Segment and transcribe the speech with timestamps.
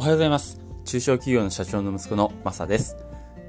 [0.00, 0.58] おはようございます。
[0.86, 2.96] 中小企業の社長の息子のマサです。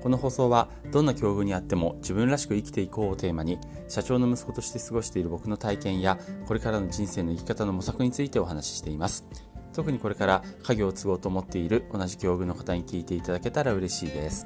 [0.04, 9.26] この放送はどんな境遇にあっても自分らしく生きていこうをテーマに社長の息子として過ごしている僕の体験やこれからの人生の生き方の模索についてお話ししています。
[9.72, 14.46] 特にこれから家業を継ごうと思っている同じ境遇の方に聞いていただけたら嬉しいです。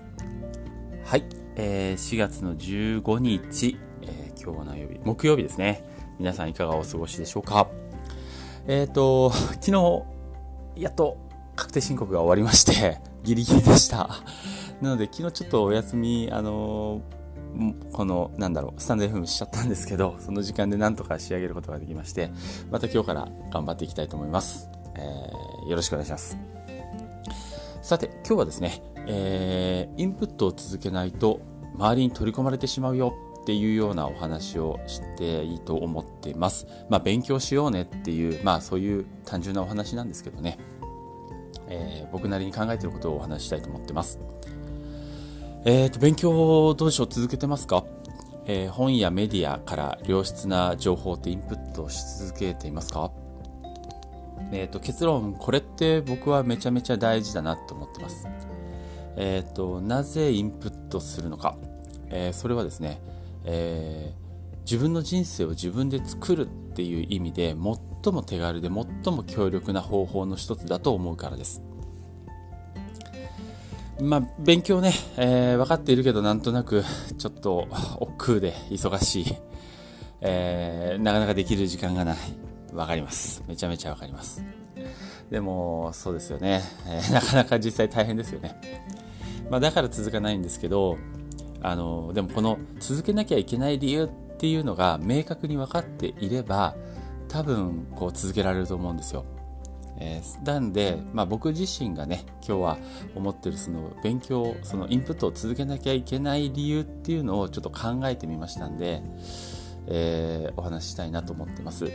[1.05, 1.23] はい、
[1.55, 4.99] えー、4月の15日、えー、今日は何曜日。
[5.03, 5.83] 木曜日ですね。
[6.19, 7.67] 皆さんいかがお過ごしでしょうか。
[8.67, 10.03] えっ、ー、と昨日
[10.75, 11.24] やっと
[11.55, 14.09] 確定申告が終わりまして、 ギリギリでした。
[14.81, 22.31] なので、昨日ちょっとお休み、あのー、この、なんだろう、スタンド FM しちゃったんですけど、その時間でなんとか仕上げることができまして、
[22.71, 24.69] また今日から頑張っていきたいと思います。
[24.95, 26.37] えー、よろしくお願いします。
[27.81, 31.39] さて、今日はですね、えー、インプットを続けないと
[31.75, 36.65] 周りに取り込まれてしまうよっていうようなお話をしていいと思っています。
[36.89, 40.57] まあ、勉強しようねっていう、まあ、そういう単純なお話なんですけどね。
[41.67, 44.19] えー、僕なりに考えていることをお話したいと思ってます。
[45.65, 47.83] えっ、ー、と、勉強どうしよう続けてますか、
[48.45, 53.11] えー、本やメディアから良質な情報ってインプットし続けていますか？
[54.51, 58.27] えっ、と、結論、これって僕はめちゃめちゃ大事だなと思ってます。
[59.17, 61.57] えっ、と、なぜインプットするのか？
[62.09, 63.01] えそれはですね、
[63.45, 64.13] え
[64.61, 67.55] 自分の人生を自分で作るっていう意味で
[68.05, 71.63] 最も手軽で最も強力な方法の一つだと思うからです。
[73.99, 76.83] まあ、勉強ね、えー、分かっているけどなんとなく
[77.17, 77.67] ちょっと
[77.99, 79.35] 億劫で忙しい、
[80.19, 82.17] えー、なかなかできる時間がない。
[82.73, 83.41] わかります。
[83.47, 84.43] めちゃめちゃわかります。
[85.31, 88.83] でも、そうですよね、えー、なかなか実際大変ですよね。
[89.49, 90.97] まあ、だから続かないんですけど、
[91.63, 96.75] あの、でもこの続けなきゃいけない理由っていうのが明確に分かっていれば、
[97.35, 99.25] 多分こう続けられると思うんですよ。
[99.97, 102.77] えー、なんで、まあ、僕自身がね今日は
[103.13, 109.01] 思ってるその勉強そのインプットを続けなきゃいけない理由っていうのをちょっと考えてみましたんで、
[109.87, 111.91] えー、お話ししたいなと思ってます。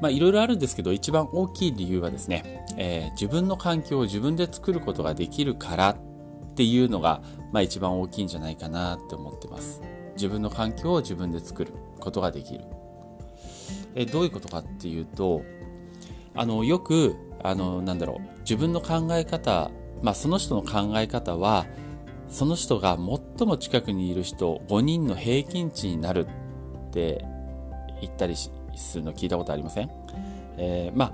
[0.00, 5.96] まあいろいろあるんですけど一番大きい理由はですね、えー、自分の環境を自分で作ることができるからっ
[6.54, 7.20] ていうのが、
[7.52, 9.82] まあ、一番大きいんじゃないかなって思ってます。
[10.14, 12.64] 自分の環境を自分で作ることができる。
[13.94, 15.42] えどういうことかっていうと
[16.34, 19.70] あのよくあのなんだろう自分の考え方、
[20.02, 21.66] まあ、その人の考え方は
[22.28, 22.96] その人が
[23.36, 27.24] 最も近くにいる人5人の平均値になるって
[28.00, 28.50] 言ったりす
[28.96, 29.90] るの聞いたことありません、
[30.58, 31.12] えー、まあ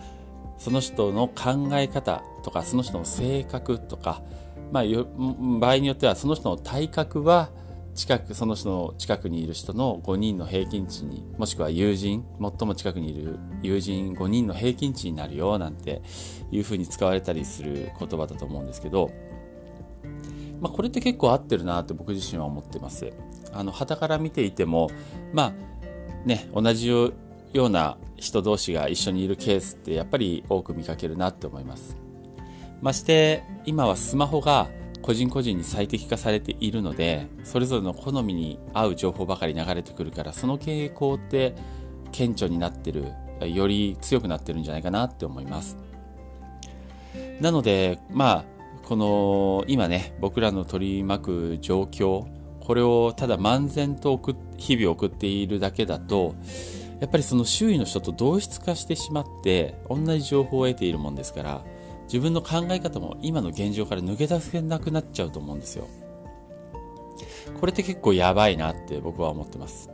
[0.59, 4.22] その人の考え方とかその人の性格とか、
[4.71, 4.84] まあ、
[5.59, 7.50] 場合によってはその人の体格は
[7.94, 16.03] 近くその人の近くにいる人の5人の平均値にもしくは友人最も近くにいる友人5人の平均値になるよなんて
[16.50, 19.10] いうふうに使われたりする言葉だと思うんですけど、
[20.60, 23.12] まあ、これって結構合ってるなって僕自身は思ってます。
[23.53, 24.91] あの旗から見ていても
[25.33, 25.54] ま
[26.25, 27.12] あね同じよ
[27.54, 31.97] うな人同士が一緒にいるケースってやっぱり多く見かけるなって思います。
[32.83, 34.69] まして今はスマホが
[35.04, 41.54] 個人個人に最適化されているのでそれぞれの好みに合う情報ばかり流れてくるからその傾向って
[42.10, 43.12] 顕著になってる
[43.47, 45.76] より強くなってるんじゃないかなって思います。
[47.38, 48.44] なのでまあ
[48.87, 52.25] この今ね僕らの取り巻く状況
[52.60, 54.19] これをただ漫然と
[54.56, 56.34] 日々送っているだけだと
[57.00, 61.65] やっぱりその周囲の人と同質化してしまって同じ情報を得ているもんですから
[62.04, 65.88] 自分の考え方も今の現状から抜け出せなくなっちゃうと思うんですよ。
[67.60, 69.91] これって結構やばいなって僕は思ってます。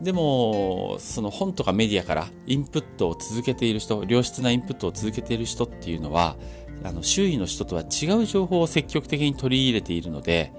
[0.00, 6.36] でも、その本とかメディアからインプットを続けている人、良質なインプットを続けている人っていうのは、
[6.82, 10.52] あの周囲の人とは違う情報を積極的に取り入れているので、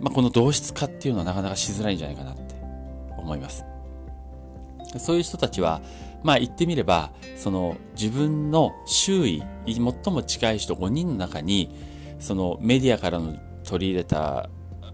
[0.00, 2.54] まあ、この同質化っていうのはなかなかしづらいんじゃないかなって
[3.18, 3.64] 思います。
[4.98, 5.80] そういう人たちは、
[6.22, 11.74] まあ言ってみれば、その自分の周囲、最も近い人5人の中に、
[12.18, 14.48] そのメディアからの取り入れた、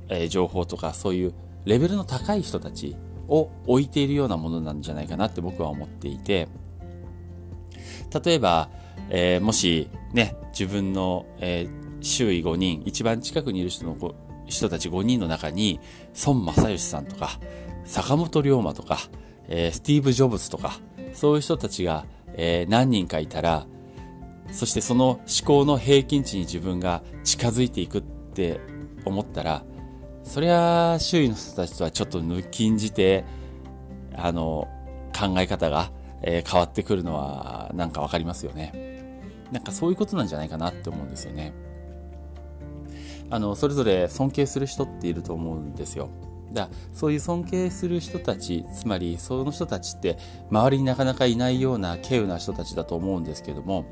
[0.08, 1.34] えー、情報とか、そういう
[1.64, 2.96] レベルの高い人たち
[3.28, 6.48] を置いているようなものなんじゃないかなって僕は思っていて、
[8.24, 8.70] 例えば、
[9.10, 13.96] えー、もしね、自分の、えー、周囲5人、一番近くにいる人の
[14.46, 15.80] 人たち5人の中に、
[16.26, 17.38] 孫正義さんとか、
[17.84, 18.98] 坂本龍馬とか、
[19.50, 20.78] え、スティーブ・ジョブズとか、
[21.12, 23.66] そういう人たちが、え、何人かいたら、
[24.52, 28.60] そしてその思考の平均値に自分が近づいていくって
[29.04, 29.64] 思ったら、
[30.22, 33.24] そりゃ周囲の人たちとはちょっと抜きんじて、
[34.14, 34.68] あの、
[35.12, 35.90] 考え方が、
[36.22, 38.90] え、変わってくるのはなんかわかりますよね。
[39.50, 41.52] なんかそういうことなんじゃないかなって思うんですよね。
[43.30, 46.08] あの、それぞれ尊敬する人っていると思うんですよ。
[46.52, 50.18] だそういう尊敬する人たちつまりその人たちって
[50.50, 53.86] 周りになかなかいないような稀有な人たちだと思うんですけども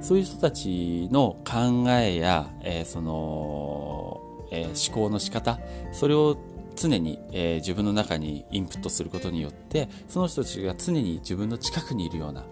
[0.00, 4.20] そういう人たちの考えや、えー、その、
[4.50, 5.58] えー、思考の仕方
[5.92, 6.36] それを
[6.76, 12.44] 常に、えー、自分の中にインプットすることによってその人たちが常に自分の近くにいるような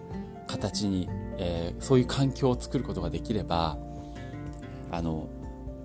[0.47, 3.77] 形に、え、そういう環境を作ることができれば
[4.91, 5.27] あの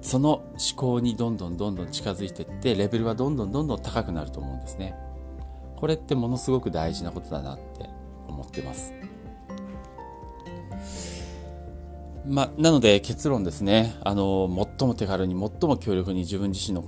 [0.03, 4.95] その思考にどんどんどんどん近づいていってレベルはどんどんどんどん高くなると思うんですね。
[5.77, 7.89] これってものすごく大事なことだなって
[8.29, 8.93] 思ってます。
[12.27, 13.95] まあ、なので結論ですね。
[14.03, 16.85] あの最も手軽に最も強力に自分自身の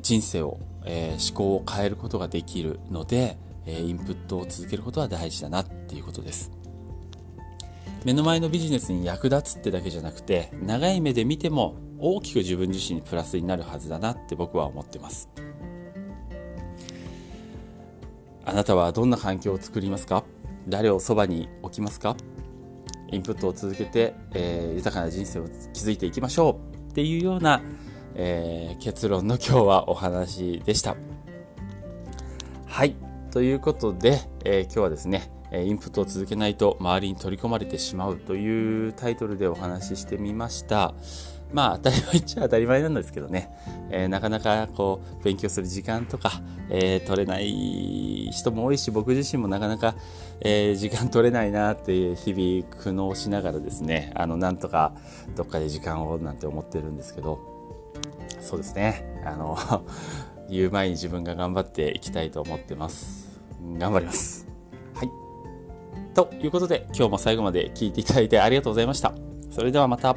[0.00, 6.52] 人生を、えー、思考を変えることができるので、え、インプットを続けることは大事だなっていうことです。
[8.04, 15.28] 目の前のビジネスに役立つってだけじゃなくて長い目で見ても大きく自分自身にプラスになるはずだなって僕は思ってます。
[18.44, 20.24] あなたはどんな環境を作りますか？
[20.68, 22.16] 誰をそばに置きますか？
[23.10, 26.90] インプットを続けて、えー、豊かな人生を築いていきましょう。
[26.90, 27.62] っていうような、
[28.14, 30.96] えー、結論の今日はお話でした。
[32.66, 32.94] はい。
[33.30, 40.94] ということで、えー、今日はですねインプットを続けないと周りに取り込まれてしまうというタイトルでお話ししてみました。
[41.52, 43.50] まあ当たり前っちゃ当たり前なんですけどね、
[43.90, 46.32] えー、なかなかこう勉強する時間とか、
[46.70, 49.94] えー、取れない人も多いし僕自身もなかなか、
[50.40, 54.94] えー、時間取れないなっていう日々苦悩しながらですねあのなんとか
[55.36, 57.56] どっかで時間をなんて思ってるんですけど。
[58.40, 59.04] そうですね。
[59.24, 59.56] あの
[60.48, 63.40] 言う前に自分が頑張っていきたいと思ってます。
[63.78, 64.46] 頑張ります。
[64.94, 65.10] はい。
[66.14, 69.12] ということで、今日も最後まで聞いていただいてありがとうございました。
[69.50, 70.16] それではまた。